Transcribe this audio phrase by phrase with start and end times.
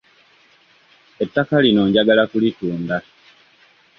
[1.23, 2.97] Ettaka lino njagala kulitunda.